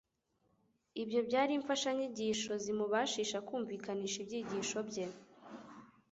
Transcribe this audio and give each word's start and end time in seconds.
ibyo 1.01 1.19
byari 1.27 1.51
imfashanyigisho 1.59 2.51
zimubashisha 2.63 3.37
kumvikanisha 3.47 4.17
ibyigisho 4.23 4.77
bye, 4.89 5.05